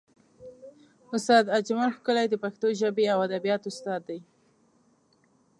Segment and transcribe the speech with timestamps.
[1.15, 4.19] استاد اجمل ښکلی د پښتو ژبې او ادبیاتو استاد دی.